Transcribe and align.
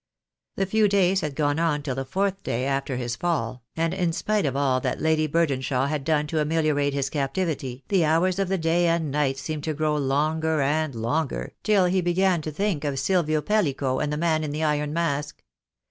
The 0.55 0.65
few 0.65 0.87
days 0.87 1.21
had 1.21 1.35
gone 1.35 1.59
on 1.59 1.83
till 1.83 1.93
the 1.93 2.05
fourth 2.05 2.41
day 2.41 2.65
after 2.65 2.97
his 2.97 3.15
fall, 3.15 3.61
and 3.77 3.93
in 3.93 4.13
spite 4.13 4.47
of 4.47 4.55
all 4.55 4.81
that 4.81 4.99
Lady 4.99 5.27
Burdenshaw 5.27 5.87
had 5.89 6.03
done 6.03 6.25
to 6.25 6.39
ameliorate 6.39 6.95
his 6.95 7.11
captivity 7.11 7.83
the 7.89 8.03
hours 8.03 8.39
of 8.39 8.47
the 8.47 8.57
day 8.57 8.87
and 8.87 9.05
the 9.05 9.09
night 9.11 9.37
seemed 9.37 9.63
to 9.65 9.75
grow 9.75 9.95
longer 9.97 10.59
and 10.59 10.95
longer, 10.95 11.53
till 11.61 11.85
he 11.85 12.01
began 12.01 12.41
to 12.41 12.49
think 12.51 12.83
of 12.83 12.97
Silvio 12.97 13.43
Pellico 13.43 13.99
and 13.99 14.11
the 14.11 14.17
man 14.17 14.43
in 14.43 14.49
the 14.49 14.63
iron 14.63 14.91
mask. 14.91 15.43